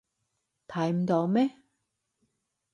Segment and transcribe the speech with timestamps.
[0.67, 1.57] 睇唔到咩？